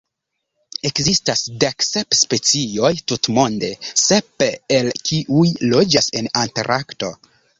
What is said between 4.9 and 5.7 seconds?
kiuj